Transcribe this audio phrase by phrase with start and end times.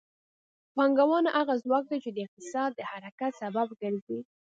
[0.75, 4.19] پانګونه هغه ځواک دی چې د اقتصاد د حرکت سبب ګرځي.